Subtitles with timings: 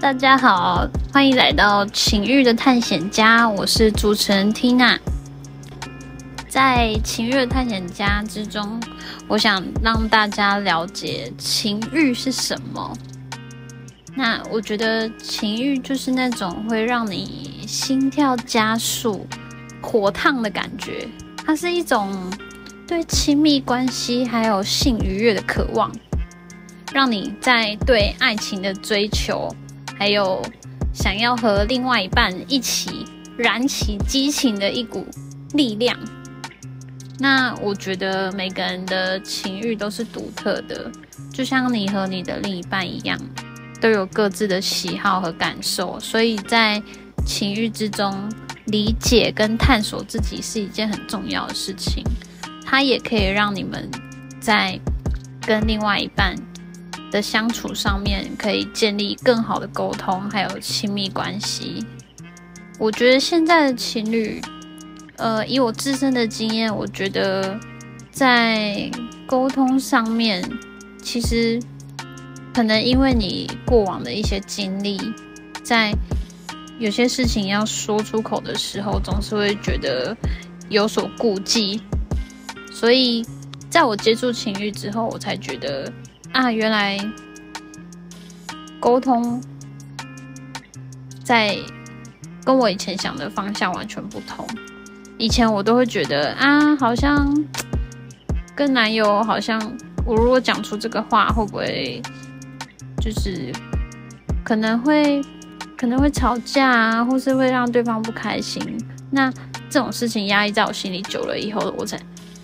[0.00, 4.96] 大家好，欢迎来到情欲的探险家，我是主持人 Tina。
[6.48, 8.80] 在情欲的探险家之中，
[9.26, 12.96] 我想让大家了解情欲是什么。
[14.14, 19.26] 那我觉得情欲就是那种会让你心跳加速、
[19.82, 21.08] 火烫的感觉，
[21.44, 22.16] 它是一种
[22.86, 25.90] 对亲密关系还有性愉悦的渴望，
[26.92, 29.52] 让你在对爱情的追求。
[29.98, 30.40] 还有
[30.94, 33.04] 想要和另外一半一起
[33.36, 35.06] 燃起激情的一股
[35.54, 35.98] 力量。
[37.18, 40.90] 那我觉得每个人的情欲都是独特的，
[41.32, 43.18] 就像你和你的另一半一样，
[43.80, 45.98] 都有各自的喜好和感受。
[45.98, 46.80] 所以在
[47.26, 48.30] 情欲之中，
[48.66, 52.04] 理解跟探索自己是一件很重要的事情。
[52.64, 53.90] 它也可以让你们
[54.40, 54.78] 在
[55.44, 56.36] 跟另外一半。
[57.10, 61.84] 的相处上面可以建立更好的沟通，还有亲密关系。
[62.78, 64.40] 我觉得现在的情侣，
[65.16, 67.58] 呃，以我自身的经验，我觉得
[68.10, 68.90] 在
[69.26, 70.42] 沟通上面，
[71.02, 71.60] 其实
[72.54, 75.00] 可能因为你过往的一些经历，
[75.64, 75.92] 在
[76.78, 80.16] 有些事情要说出口的时候，总是会觉得
[80.68, 81.80] 有所顾忌。
[82.70, 83.26] 所以，
[83.68, 85.92] 在我接触情侣之后，我才觉得。
[86.32, 86.98] 啊，原来
[88.80, 89.40] 沟通
[91.24, 91.56] 在
[92.44, 94.46] 跟我以前想的方向完全不同。
[95.18, 97.36] 以前我都会觉得啊，好像
[98.54, 99.60] 跟男友好像，
[100.06, 102.00] 我如果讲出这个话，会不会
[103.00, 103.52] 就是
[104.44, 105.20] 可能会
[105.76, 108.62] 可能会吵架啊，或是会让对方不开心？
[109.10, 109.32] 那
[109.68, 111.98] 这种事情压抑在我心里久了以后，我才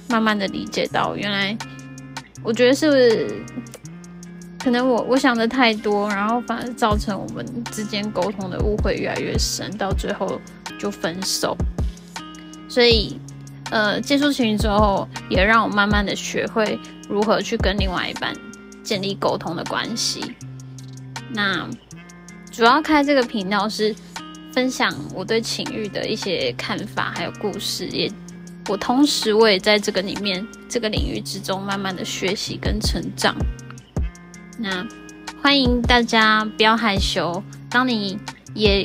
[0.09, 1.57] 慢慢的理解到，原来
[2.45, 3.45] 我觉得是不是。
[4.63, 10.41] 可能我我想的太多，然后反而造成我们之间沟通的误会越来越深，到最后
[10.79, 11.55] 就分手。
[12.67, 13.21] 所以，
[13.71, 16.81] 呃，接触情侣之后，也让我慢慢的学会
[17.11, 18.35] 如何去跟另外一半
[18.83, 20.35] 建立沟通的关系。
[21.35, 21.69] 那
[22.51, 23.95] 主要开这个频道是
[24.51, 27.87] 分享我对情欲的一些看法，还有故事。
[27.89, 28.11] 也
[28.69, 33.37] 我同时我也在这个里面这个领域之中，慢慢的学习跟成长。
[34.59, 34.87] 那
[35.43, 38.19] 欢迎大家不要害羞，当你
[38.55, 38.83] 也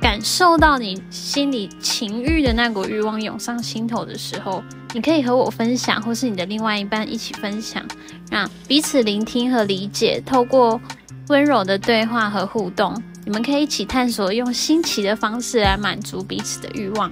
[0.00, 4.62] 感受到你心里情欲的那股欲望涌上心头的时候，
[4.94, 7.84] 你可以和我分享，或是你的另外一半一起分享，
[8.30, 10.80] 让彼此聆听和理解，透过
[11.28, 17.10] 温柔的对话和互动，你们可以一起探索，用新奇的方式来满足彼此的欲望，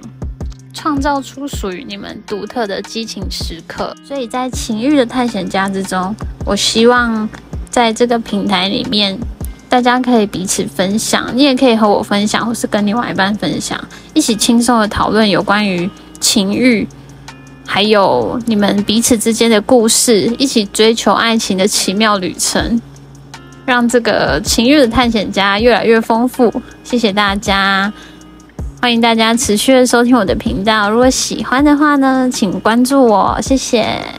[0.75, 3.95] 创造出属于你们独特的激情时刻。
[4.07, 6.15] 所以在情欲的探险家之中，
[6.45, 7.27] 我希望。
[7.67, 9.19] 在这个平台里面，
[9.67, 13.77] 大家可以彼此分享，你也可以和我分享，或是跟另外一半分享，
[14.13, 15.89] 一起轻松的讨论有关于
[16.21, 16.87] 情欲，
[17.67, 22.81] 还有你们彼此之间的故事，一起追求爱情的奇妙旅程，
[23.65, 26.61] 让这个情欲的探险家越来越丰富。
[26.85, 27.91] 谢谢大家，
[28.85, 30.91] 欢迎大家持续的收听我的频道。
[30.91, 34.14] 如果喜欢的话呢，请关注我，谢谢。